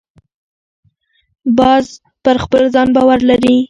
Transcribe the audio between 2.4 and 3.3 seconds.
خپل ځان باور